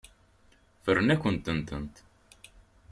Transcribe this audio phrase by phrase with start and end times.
[0.83, 1.95] Ffrent-akent-tent.